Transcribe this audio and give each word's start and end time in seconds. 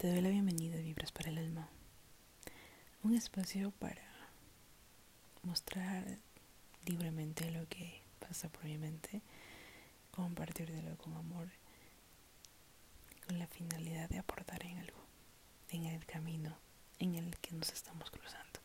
Te 0.00 0.08
doy 0.08 0.22
la 0.22 0.30
bienvenida 0.30 0.78
a 0.78 0.80
Vibras 0.80 1.12
para 1.12 1.28
el 1.28 1.36
Alma. 1.36 1.68
Un 3.02 3.14
espacio 3.14 3.70
para 3.72 4.00
mostrar 5.42 6.06
libremente 6.86 7.50
lo 7.50 7.68
que 7.68 8.00
pasa 8.18 8.48
por 8.48 8.64
mi 8.64 8.78
mente, 8.78 9.20
compartirlo 10.10 10.96
con 10.96 11.14
amor, 11.18 11.50
con 13.26 13.38
la 13.38 13.46
finalidad 13.46 14.08
de 14.08 14.20
aportar 14.20 14.64
en 14.64 14.78
algo, 14.78 15.04
en 15.68 15.84
el 15.84 16.06
camino 16.06 16.56
en 16.98 17.16
el 17.16 17.36
que 17.36 17.52
nos 17.54 17.70
estamos 17.70 18.10
cruzando. 18.10 18.58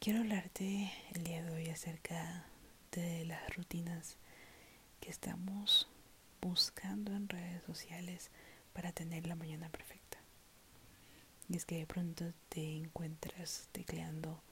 Quiero 0.00 0.18
hablarte 0.18 0.92
el 1.14 1.24
día 1.24 1.42
de 1.42 1.50
hoy 1.50 1.70
acerca 1.70 2.44
de 2.92 3.24
las 3.24 3.56
rutinas 3.56 4.18
que 5.00 5.08
estamos 5.08 5.88
buscando 6.42 7.16
en 7.16 7.30
redes 7.30 7.62
sociales 7.64 8.30
para 8.74 8.92
tener 8.92 9.26
la 9.26 9.36
mañana 9.36 9.70
perfecta. 9.70 10.18
Y 11.48 11.56
es 11.56 11.64
que 11.64 11.78
de 11.78 11.86
pronto 11.86 12.32
te 12.50 12.76
encuentras 12.76 13.68
tecleando 13.72 14.42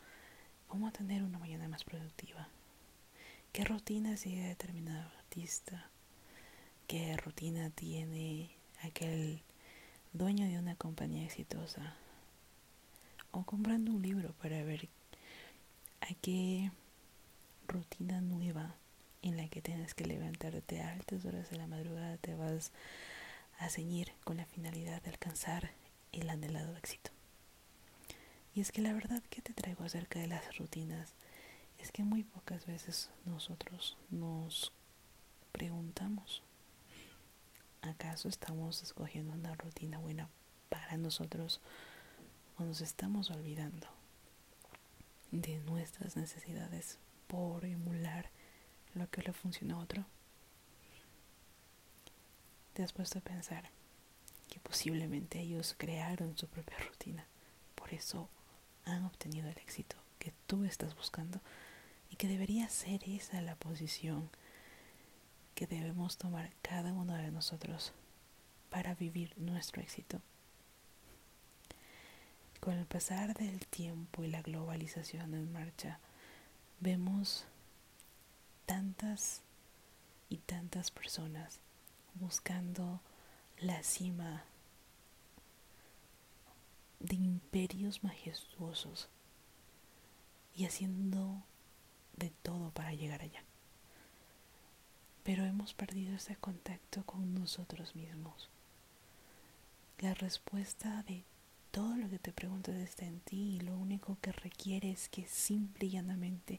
cómo 0.68 0.90
tener 0.92 1.22
una 1.22 1.38
mañana 1.38 1.68
más 1.68 1.84
productiva. 1.84 2.48
¿Qué 3.52 3.64
rutina 3.64 4.16
sigue 4.16 4.42
determinado 4.42 5.10
artista? 5.18 5.90
¿Qué 6.86 7.14
rutina 7.18 7.68
tiene 7.70 8.50
aquel 8.82 9.42
dueño 10.12 10.46
de 10.46 10.58
una 10.58 10.76
compañía 10.76 11.24
exitosa? 11.24 11.94
O 13.30 13.44
comprando 13.44 13.90
un 13.90 14.02
libro 14.02 14.32
para 14.40 14.62
ver 14.62 14.88
a 16.00 16.14
qué 16.20 16.70
rutina 17.66 18.20
nueva 18.20 18.74
en 19.22 19.36
la 19.36 19.48
que 19.48 19.62
tienes 19.62 19.94
que 19.94 20.04
levantarte 20.04 20.80
a 20.80 20.92
altas 20.92 21.24
horas 21.24 21.48
de 21.50 21.56
la 21.56 21.66
madrugada 21.66 22.16
te 22.18 22.34
vas 22.34 22.72
a 23.58 23.68
ceñir 23.68 24.12
con 24.24 24.36
la 24.36 24.46
finalidad 24.46 25.02
de 25.02 25.10
alcanzar 25.10 25.70
el 26.12 26.28
anhelado 26.30 26.76
éxito. 26.76 27.10
Y 28.54 28.60
es 28.60 28.70
que 28.70 28.82
la 28.82 28.92
verdad 28.92 29.22
que 29.30 29.40
te 29.40 29.54
traigo 29.54 29.84
acerca 29.84 30.18
de 30.18 30.26
las 30.26 30.58
rutinas 30.58 31.14
es 31.78 31.90
que 31.90 32.04
muy 32.04 32.22
pocas 32.22 32.66
veces 32.66 33.10
nosotros 33.24 33.96
nos 34.10 34.72
preguntamos, 35.52 36.42
¿acaso 37.80 38.28
estamos 38.28 38.82
escogiendo 38.82 39.32
una 39.32 39.54
rutina 39.54 39.98
buena 39.98 40.28
para 40.68 40.96
nosotros 40.96 41.60
o 42.58 42.64
nos 42.64 42.80
estamos 42.80 43.30
olvidando 43.30 43.88
de 45.30 45.58
nuestras 45.60 46.16
necesidades 46.16 46.98
por 47.26 47.64
emular 47.64 48.30
lo 48.94 49.08
que 49.08 49.22
le 49.22 49.32
funciona 49.32 49.74
a 49.74 49.78
otro? 49.78 50.04
Te 52.72 52.82
has 52.82 52.92
puesto 52.92 53.18
a 53.18 53.22
pensar 53.22 53.70
que 54.48 54.60
posiblemente 54.60 55.40
ellos 55.40 55.74
crearon 55.78 56.36
su 56.36 56.46
propia 56.46 56.78
rutina. 56.78 57.26
Por 57.74 57.92
eso 57.92 58.28
han 58.84 59.04
obtenido 59.04 59.48
el 59.48 59.58
éxito 59.58 59.96
que 60.18 60.32
tú 60.46 60.64
estás 60.64 60.94
buscando 60.96 61.40
y 62.10 62.16
que 62.16 62.28
debería 62.28 62.68
ser 62.68 63.02
esa 63.08 63.40
la 63.40 63.56
posición 63.56 64.30
que 65.54 65.66
debemos 65.66 66.16
tomar 66.16 66.50
cada 66.62 66.92
uno 66.92 67.14
de 67.14 67.30
nosotros 67.30 67.92
para 68.70 68.94
vivir 68.94 69.34
nuestro 69.36 69.82
éxito. 69.82 70.20
Con 72.60 72.74
el 72.74 72.86
pasar 72.86 73.34
del 73.34 73.66
tiempo 73.66 74.22
y 74.22 74.28
la 74.28 74.42
globalización 74.42 75.34
en 75.34 75.52
marcha, 75.52 75.98
vemos 76.80 77.44
tantas 78.66 79.42
y 80.28 80.38
tantas 80.38 80.90
personas 80.90 81.60
buscando 82.14 83.00
la 83.58 83.82
cima 83.82 84.44
de 87.00 87.16
imperios 87.16 88.04
majestuosos 88.04 89.08
y 90.54 90.66
haciendo 90.66 91.42
de 92.16 92.30
todo 92.42 92.70
para 92.70 92.94
llegar 92.94 93.22
allá. 93.22 93.44
Pero 95.22 95.44
hemos 95.44 95.74
perdido 95.74 96.16
ese 96.16 96.36
contacto 96.36 97.04
con 97.04 97.34
nosotros 97.34 97.94
mismos. 97.94 98.50
La 99.98 100.14
respuesta 100.14 101.02
de 101.04 101.24
todo 101.70 101.96
lo 101.96 102.08
que 102.10 102.18
te 102.18 102.32
preguntas 102.32 102.74
está 102.76 103.04
en 103.06 103.20
ti 103.20 103.56
y 103.56 103.60
lo 103.60 103.76
único 103.76 104.18
que 104.20 104.32
requiere 104.32 104.90
es 104.90 105.08
que 105.08 105.26
simple 105.26 105.86
y 105.86 105.90
llanamente 105.90 106.58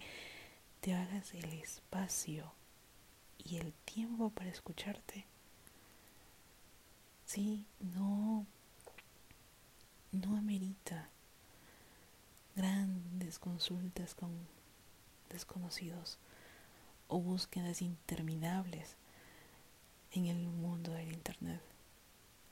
te 0.81 0.93
hagas 0.93 1.33
el 1.33 1.51
espacio 1.53 2.53
y 3.37 3.57
el 3.57 3.73
tiempo 3.85 4.29
para 4.29 4.49
escucharte 4.49 5.25
Sí, 7.33 7.65
no, 7.79 8.45
no 10.11 10.37
amerita 10.37 11.09
grandes 12.55 13.39
consultas 13.39 14.13
con 14.13 14.29
desconocidos 15.31 16.19
o 17.07 17.19
búsquedas 17.19 17.81
interminables 17.81 18.97
en 20.11 20.27
el 20.27 20.45
mundo 20.47 20.91
del 20.91 21.11
Internet. 21.11 21.59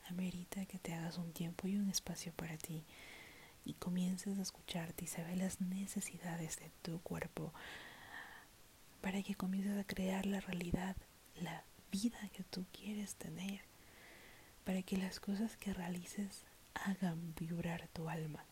Amerita 0.09 0.65
que 0.65 0.79
te 0.79 0.95
hagas 0.95 1.19
un 1.19 1.31
tiempo 1.31 1.67
y 1.67 1.75
un 1.75 1.87
espacio 1.87 2.33
para 2.33 2.57
ti 2.57 2.83
y 3.63 3.75
comiences 3.75 4.39
a 4.39 4.41
escucharte 4.41 5.05
y 5.05 5.07
saber 5.07 5.37
las 5.37 5.61
necesidades 5.61 6.57
de 6.57 6.71
tu 6.81 6.99
cuerpo 7.01 7.53
para 9.01 9.21
que 9.21 9.35
comiences 9.35 9.77
a 9.77 9.83
crear 9.83 10.25
la 10.25 10.39
realidad, 10.39 10.95
la 11.39 11.63
vida 11.91 12.17
que 12.33 12.43
tú 12.45 12.65
quieres 12.73 13.13
tener 13.13 13.70
para 14.63 14.83
que 14.83 14.97
las 14.97 15.19
cosas 15.19 15.57
que 15.57 15.73
realices 15.73 16.45
hagan 16.73 17.33
vibrar 17.35 17.87
tu 17.93 18.09
alma. 18.09 18.45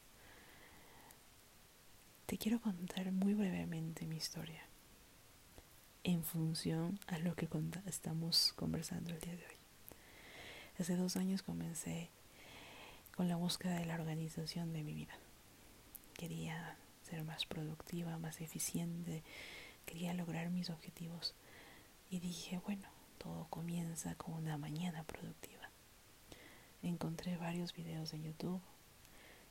Te 2.25 2.37
quiero 2.37 2.59
contar 2.59 3.11
muy 3.11 3.33
brevemente 3.33 4.05
mi 4.05 4.17
historia 4.17 4.63
en 6.03 6.23
función 6.23 6.99
a 7.07 7.19
lo 7.19 7.35
que 7.35 7.47
estamos 7.85 8.53
conversando 8.53 9.11
el 9.11 9.19
día 9.19 9.35
de 9.35 9.45
hoy. 9.45 9.55
Hace 10.79 10.95
dos 10.95 11.15
años 11.17 11.43
comencé 11.43 12.09
con 13.15 13.27
la 13.27 13.35
búsqueda 13.35 13.75
de 13.75 13.85
la 13.85 13.95
organización 13.95 14.73
de 14.73 14.83
mi 14.83 14.93
vida. 14.93 15.17
Quería 16.13 16.77
ser 17.03 17.23
más 17.23 17.45
productiva, 17.45 18.17
más 18.17 18.41
eficiente, 18.41 19.23
quería 19.85 20.13
lograr 20.13 20.49
mis 20.49 20.69
objetivos 20.69 21.35
y 22.09 22.19
dije, 22.19 22.59
bueno, 22.65 22.87
todo 23.17 23.47
comienza 23.49 24.15
con 24.15 24.35
una 24.35 24.57
mañana 24.57 25.03
productiva 25.03 25.58
encontré 26.83 27.37
varios 27.37 27.73
videos 27.73 28.11
de 28.11 28.21
YouTube, 28.21 28.61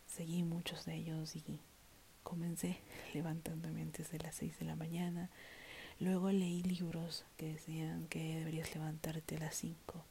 seguí 0.07 0.43
muchos 0.43 0.85
de 0.85 0.95
ellos 0.95 1.37
y 1.37 1.61
comencé 2.23 2.81
levantándome 3.15 3.83
antes 3.83 4.11
de 4.11 4.19
las 4.19 4.35
6 4.37 4.59
de 4.59 4.65
la 4.65 4.77
mañana. 4.77 5.31
Luego 6.01 6.31
leí 6.31 6.63
libros 6.63 7.25
que 7.37 7.55
decían 7.55 8.07
que 8.09 8.37
deberías 8.37 8.75
levantarte 8.75 9.37
a 9.37 9.41
las 9.41 9.57
5. 9.57 10.05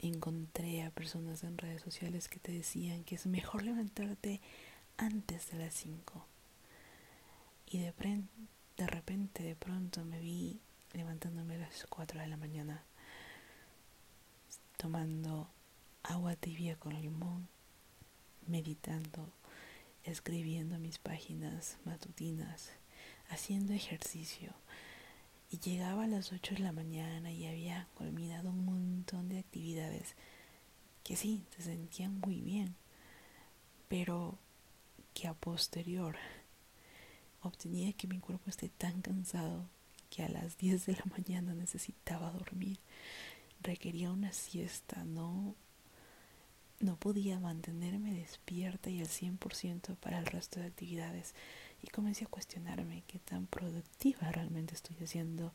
Encontré 0.00 0.84
a 0.84 0.90
personas 0.90 1.42
en 1.42 1.58
redes 1.58 1.82
sociales 1.82 2.28
que 2.28 2.38
te 2.38 2.52
decían 2.52 3.02
que 3.02 3.16
es 3.16 3.26
mejor 3.26 3.64
levantarte 3.64 4.40
antes 4.96 5.50
de 5.50 5.58
las 5.58 5.74
5. 5.74 6.24
Y 7.66 7.78
de, 7.78 7.92
de 8.76 8.86
repente, 8.86 9.42
de 9.42 9.56
pronto 9.56 10.04
me 10.04 10.20
vi 10.20 10.60
levantándome 10.92 11.56
a 11.56 11.58
las 11.58 11.86
4 11.88 12.20
de 12.20 12.28
la 12.28 12.36
mañana, 12.36 12.84
tomando 14.76 15.50
agua 16.02 16.36
tibia 16.36 16.76
con 16.76 17.00
limón, 17.00 17.48
meditando, 18.46 19.32
escribiendo 20.04 20.78
mis 20.78 20.98
páginas 20.98 21.78
matutinas, 21.84 22.70
haciendo 23.28 23.72
ejercicio. 23.72 24.52
Y 25.50 25.58
llegaba 25.58 26.04
a 26.04 26.08
las 26.08 26.32
8 26.32 26.56
de 26.56 26.60
la 26.60 26.72
mañana 26.72 27.32
y 27.32 27.46
había 27.46 27.88
culminado 27.94 28.50
un 28.50 28.64
montón 28.64 29.28
de 29.28 29.38
actividades 29.38 30.14
que 31.04 31.16
sí, 31.16 31.46
se 31.56 31.62
sentían 31.62 32.20
muy 32.20 32.40
bien, 32.42 32.74
pero 33.88 34.38
que 35.14 35.26
a 35.26 35.32
posterior 35.32 36.16
obtenía 37.40 37.92
que 37.94 38.06
mi 38.06 38.18
cuerpo 38.18 38.50
esté 38.50 38.68
tan 38.68 39.00
cansado 39.00 39.68
que 40.10 40.22
a 40.22 40.28
las 40.28 40.58
10 40.58 40.86
de 40.86 40.92
la 40.94 41.04
mañana 41.06 41.54
necesitaba 41.54 42.30
dormir. 42.30 42.78
Requería 43.62 44.10
una 44.10 44.32
siesta, 44.32 45.04
no 45.04 45.54
no 46.80 46.96
podía 46.96 47.40
mantenerme 47.40 48.12
despierta 48.12 48.90
y 48.90 49.00
al 49.00 49.08
100% 49.08 49.96
para 49.96 50.18
el 50.18 50.26
resto 50.26 50.60
de 50.60 50.66
actividades 50.66 51.34
y 51.82 51.88
comencé 51.88 52.24
a 52.24 52.28
cuestionarme 52.28 53.02
qué 53.06 53.18
tan 53.18 53.46
productiva 53.46 54.30
realmente 54.30 54.74
estoy 54.74 54.96
haciendo 55.02 55.52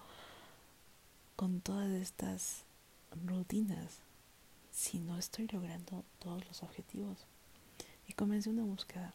con 1.36 1.62
todas 1.62 1.90
estas 1.92 2.64
rutinas 3.26 4.00
si 4.72 5.00
no 5.00 5.18
estoy 5.18 5.48
logrando 5.48 6.04
todos 6.20 6.46
los 6.48 6.64
objetivos. 6.64 7.26
Y 8.08 8.14
comencé 8.14 8.50
una 8.50 8.64
búsqueda 8.64 9.14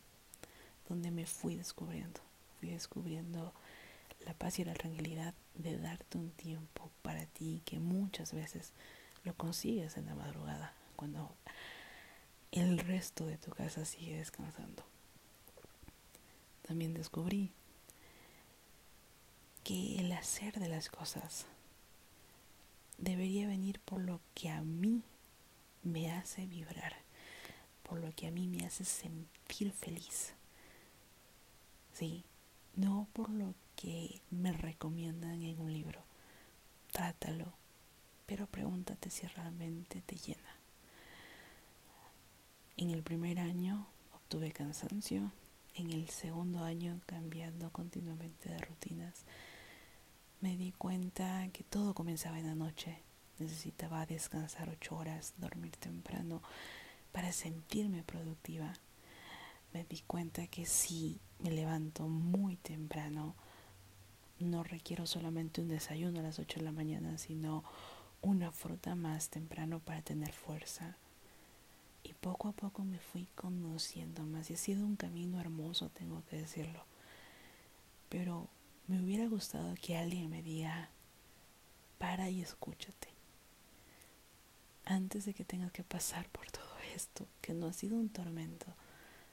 donde 0.89 1.11
me 1.11 1.27
fui 1.27 1.57
descubriendo, 1.57 2.21
fui 2.59 2.71
descubriendo 2.71 3.53
la 4.25 4.35
paz 4.35 4.59
y 4.59 4.65
la 4.65 4.75
tranquilidad 4.75 5.35
de 5.55 5.77
darte 5.79 6.17
un 6.17 6.31
tiempo 6.31 6.91
para 7.03 7.27
ti 7.27 7.63
que 7.65 7.79
muchas 7.79 8.33
veces 8.33 8.73
lo 9.25 9.35
consigues 9.35 9.97
en 9.97 10.07
la 10.07 10.15
madrugada 10.15 10.73
cuando 10.97 11.31
el 12.59 12.79
resto 12.79 13.27
de 13.27 13.39
tu 13.39 13.51
casa 13.51 13.85
sigue 13.85 14.17
descansando. 14.17 14.85
También 16.67 16.95
descubrí 16.95 17.53
que 19.65 20.01
el 20.01 20.13
hacer 20.13 20.59
de 20.59 20.69
las 20.69 20.89
cosas 20.89 21.47
debería 22.99 23.47
venir 23.47 23.81
por 23.81 24.01
lo 24.01 24.21
que 24.35 24.51
a 24.51 24.63
mí 24.63 25.03
me 25.83 26.13
hace 26.13 26.47
vibrar, 26.47 26.97
por 27.83 28.01
lo 28.01 28.13
que 28.13 28.27
a 28.27 28.31
mí 28.31 28.49
me 28.49 28.67
hace 28.67 28.85
sentir 28.85 29.73
feliz. 29.73 30.35
Sí, 31.93 32.25
no 32.77 33.09
por 33.13 33.31
lo 33.31 33.55
que 33.77 34.21
me 34.31 34.53
recomiendan 34.53 35.43
en 35.43 35.61
un 35.61 35.73
libro. 35.73 36.03
Trátalo, 36.93 37.53
pero 38.27 38.47
pregúntate 38.47 39.11
si 39.11 39.27
realmente 39.27 40.03
te 40.03 40.17
llena. 40.17 40.58
En 42.81 42.91
el 42.91 43.03
primer 43.03 43.41
año 43.41 43.89
obtuve 44.15 44.53
cansancio, 44.53 45.33
en 45.75 45.91
el 45.91 46.09
segundo 46.11 46.63
año 46.63 47.01
cambiando 47.07 47.73
continuamente 47.73 48.51
de 48.51 48.59
rutinas, 48.59 49.25
me 50.41 50.57
di 50.57 50.71
cuenta 50.71 51.49
que 51.53 51.65
todo 51.65 51.93
comenzaba 51.93 52.39
en 52.39 52.47
la 52.47 52.55
noche. 52.55 53.03
Necesitaba 53.41 54.07
descansar 54.07 54.69
ocho 54.71 54.95
horas, 54.97 55.35
dormir 55.39 55.73
temprano 55.75 56.41
para 57.11 57.33
sentirme 57.33 58.05
productiva. 58.05 58.73
Me 59.73 59.83
di 59.83 60.01
cuenta 60.07 60.47
que 60.47 60.65
si 60.65 61.19
me 61.41 61.51
levanto 61.51 62.07
muy 62.07 62.55
temprano, 62.55 63.35
no 64.39 64.63
requiero 64.63 65.05
solamente 65.05 65.61
un 65.61 65.67
desayuno 65.67 66.21
a 66.21 66.23
las 66.23 66.39
ocho 66.39 66.61
de 66.61 66.67
la 66.67 66.73
mañana, 66.73 67.19
sino 67.19 67.65
una 68.23 68.53
fruta 68.53 68.95
más 68.95 69.31
temprano 69.31 69.81
para 69.81 70.01
tener 70.03 70.33
fuerza. 70.33 70.97
Y 72.03 72.15
poco 72.15 72.49
a 72.49 72.53
poco 72.53 72.85
me 72.85 72.99
fui 72.99 73.27
conociendo 73.35 74.23
más 74.25 74.51
y 74.51 74.55
ha 74.55 74.57
sido 74.57 74.85
un 74.85 74.97
camino 74.97 75.41
hermoso, 75.41 75.91
tengo 75.91 76.23
que 76.31 76.37
decirlo. 76.37 76.85
Pero 78.09 78.49
me 78.87 79.03
hubiera 79.03 79.27
gustado 79.27 79.75
que 79.81 79.97
alguien 79.97 80.31
me 80.31 80.43
diga, 80.43 80.91
para 81.99 82.31
y 82.31 82.41
escúchate. 82.41 83.09
Antes 84.85 85.27
de 85.27 85.35
que 85.35 85.45
tengas 85.45 85.73
que 85.73 85.85
pasar 85.85 86.29
por 86.31 86.51
todo 86.51 86.79
esto, 86.95 87.27
que 87.43 87.53
no 87.53 87.67
ha 87.67 87.73
sido 87.73 87.97
un 87.97 88.09
tormento, 88.09 88.67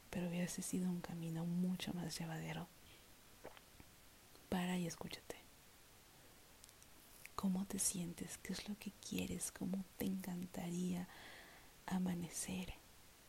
pero 0.09 0.27
hubiese 0.27 0.62
sido 0.62 0.89
un 0.89 1.00
camino 1.00 1.45
mucho 1.45 1.94
más 1.94 2.17
llevadero. 2.19 2.67
Para 4.50 4.77
y 4.77 4.88
escúchate. 4.88 5.35
¿Cómo 7.35 7.65
te 7.65 7.79
sientes? 7.79 8.38
¿Qué 8.39 8.53
es 8.53 8.67
lo 8.67 8.77
que 8.77 8.91
quieres? 9.07 9.51
¿Cómo 9.51 9.83
te 9.97 10.06
encantaría 10.06 11.07
amanecer? 11.87 12.73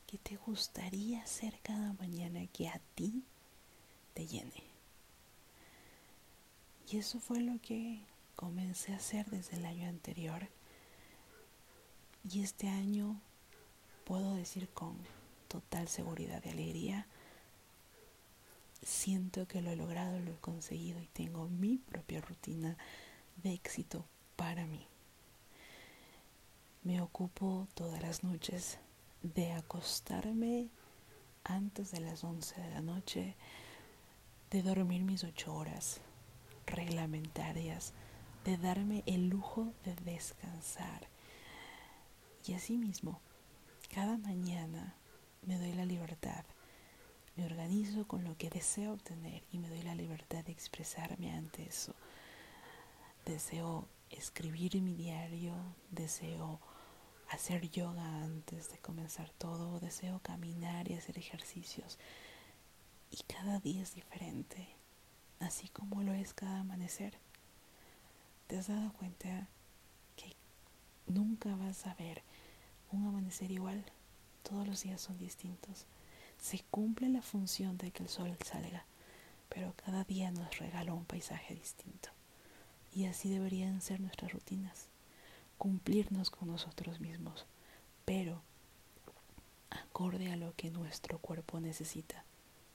¿Qué 0.06 0.18
te 0.18 0.36
gustaría 0.36 1.22
hacer 1.22 1.58
cada 1.62 1.92
mañana 1.94 2.46
que 2.46 2.68
a 2.68 2.80
ti 2.94 3.24
te 4.14 4.26
llene? 4.26 4.62
Y 6.90 6.98
eso 6.98 7.18
fue 7.18 7.40
lo 7.40 7.60
que 7.60 8.00
comencé 8.36 8.92
a 8.92 8.96
hacer 8.96 9.26
desde 9.26 9.56
el 9.56 9.66
año 9.66 9.88
anterior. 9.88 10.48
Y 12.30 12.42
este 12.42 12.68
año 12.68 13.20
puedo 14.04 14.34
decir 14.36 14.68
con 14.68 14.96
total 15.48 15.88
seguridad 15.88 16.42
y 16.44 16.50
alegría, 16.50 17.06
siento 18.82 19.48
que 19.48 19.62
lo 19.62 19.70
he 19.70 19.76
logrado, 19.76 20.20
lo 20.20 20.32
he 20.32 20.38
conseguido 20.38 21.00
y 21.00 21.06
tengo 21.06 21.48
mi 21.48 21.78
propia 21.78 22.20
rutina 22.20 22.76
de 23.42 23.52
éxito 23.52 24.04
para 24.36 24.66
mí. 24.66 24.86
Me 26.86 27.00
ocupo 27.00 27.66
todas 27.74 28.00
las 28.00 28.22
noches 28.22 28.78
de 29.20 29.50
acostarme 29.50 30.68
antes 31.42 31.90
de 31.90 31.98
las 31.98 32.22
11 32.22 32.60
de 32.60 32.70
la 32.70 32.80
noche, 32.80 33.34
de 34.52 34.62
dormir 34.62 35.02
mis 35.02 35.24
8 35.24 35.52
horas, 35.52 36.00
reglamentarias 36.64 37.92
de 38.44 38.56
darme 38.56 39.02
el 39.06 39.28
lujo 39.28 39.72
de 39.84 39.96
descansar. 39.96 41.08
Y 42.46 42.52
asimismo, 42.52 43.20
cada 43.92 44.16
mañana 44.16 44.94
me 45.42 45.58
doy 45.58 45.72
la 45.72 45.86
libertad, 45.86 46.44
me 47.34 47.46
organizo 47.46 48.06
con 48.06 48.22
lo 48.22 48.38
que 48.38 48.48
deseo 48.48 48.92
obtener 48.92 49.42
y 49.50 49.58
me 49.58 49.68
doy 49.68 49.82
la 49.82 49.96
libertad 49.96 50.44
de 50.44 50.52
expresarme 50.52 51.32
ante 51.32 51.64
eso. 51.64 51.96
Deseo 53.24 53.88
escribir 54.08 54.80
mi 54.80 54.94
diario, 54.94 55.52
deseo 55.90 56.60
hacer 57.28 57.68
yoga 57.70 58.22
antes 58.22 58.70
de 58.70 58.78
comenzar 58.78 59.30
todo, 59.38 59.80
deseo 59.80 60.20
caminar 60.20 60.90
y 60.90 60.94
hacer 60.94 61.18
ejercicios. 61.18 61.98
Y 63.10 63.22
cada 63.24 63.60
día 63.60 63.82
es 63.82 63.94
diferente 63.94 64.76
así 65.40 65.68
como 65.68 66.02
lo 66.02 66.12
es 66.12 66.34
cada 66.34 66.60
amanecer. 66.60 67.18
¿Te 68.46 68.58
has 68.58 68.68
dado 68.68 68.92
cuenta 68.92 69.48
que 70.16 70.34
nunca 71.06 71.54
vas 71.56 71.86
a 71.86 71.94
ver 71.94 72.22
un 72.92 73.06
amanecer 73.06 73.50
igual? 73.50 73.84
Todos 74.42 74.66
los 74.66 74.82
días 74.82 75.00
son 75.00 75.18
distintos. 75.18 75.86
Se 76.40 76.60
cumple 76.70 77.08
la 77.08 77.22
función 77.22 77.76
de 77.78 77.90
que 77.90 78.04
el 78.04 78.08
sol 78.08 78.36
salga, 78.44 78.84
pero 79.48 79.74
cada 79.84 80.04
día 80.04 80.30
nos 80.30 80.58
regala 80.58 80.94
un 80.94 81.04
paisaje 81.04 81.54
distinto. 81.54 82.10
Y 82.94 83.06
así 83.06 83.28
deberían 83.28 83.80
ser 83.80 84.00
nuestras 84.00 84.32
rutinas, 84.32 84.88
cumplirnos 85.58 86.30
con 86.30 86.48
nosotros 86.48 87.00
mismos, 87.00 87.46
pero 88.04 88.42
acorde 89.70 90.32
a 90.32 90.36
lo 90.36 90.54
que 90.54 90.70
nuestro 90.70 91.18
cuerpo 91.18 91.60
necesita 91.60 92.24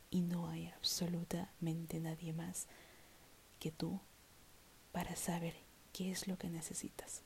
y 0.09 0.21
no 0.21 0.49
hay 0.49 0.67
absolutamente 0.67 1.99
nadie 1.99 2.33
más 2.33 2.67
que 3.59 3.71
tú 3.71 3.99
para 4.91 5.15
saber 5.15 5.55
qué 5.93 6.11
es 6.11 6.27
lo 6.27 6.37
que 6.37 6.49
necesitas. 6.49 7.21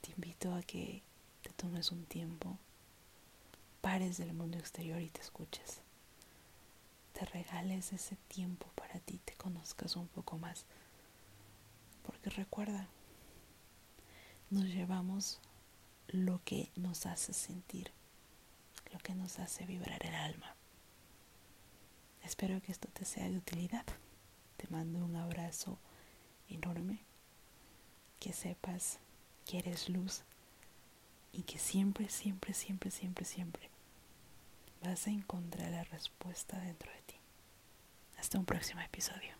Te 0.00 0.12
invito 0.12 0.54
a 0.54 0.62
que 0.62 1.02
te 1.42 1.50
tomes 1.50 1.92
un 1.92 2.04
tiempo, 2.04 2.58
pares 3.80 4.18
del 4.18 4.34
mundo 4.34 4.58
exterior 4.58 5.00
y 5.00 5.08
te 5.08 5.20
escuches. 5.20 5.80
Te 7.12 7.24
regales 7.26 7.92
ese 7.92 8.16
tiempo 8.28 8.66
para 8.74 8.98
ti, 9.00 9.20
te 9.24 9.34
conozcas 9.34 9.96
un 9.96 10.08
poco 10.08 10.38
más. 10.38 10.64
Porque 12.04 12.30
recuerda, 12.30 12.88
nos 14.50 14.64
llevamos 14.64 15.40
lo 16.08 16.40
que 16.44 16.70
nos 16.76 17.06
hace 17.06 17.32
sentir, 17.32 17.92
lo 18.92 18.98
que 18.98 19.14
nos 19.14 19.38
hace 19.38 19.64
vibrar 19.64 20.04
el 20.04 20.14
alma. 20.14 20.56
Espero 22.22 22.60
que 22.60 22.72
esto 22.72 22.88
te 22.88 23.04
sea 23.04 23.28
de 23.28 23.38
utilidad. 23.38 23.86
Te 24.56 24.66
mando 24.68 24.98
un 24.98 25.16
abrazo 25.16 25.78
enorme. 26.48 27.00
Que 28.18 28.32
sepas 28.32 28.98
que 29.46 29.58
eres 29.58 29.88
luz 29.88 30.22
y 31.32 31.42
que 31.42 31.58
siempre, 31.58 32.08
siempre, 32.08 32.52
siempre, 32.52 32.90
siempre, 32.90 33.24
siempre 33.24 33.70
vas 34.82 35.06
a 35.06 35.10
encontrar 35.10 35.70
la 35.70 35.84
respuesta 35.84 36.58
dentro 36.60 36.90
de 36.92 37.02
ti. 37.02 37.14
Hasta 38.18 38.38
un 38.38 38.44
próximo 38.44 38.80
episodio. 38.80 39.39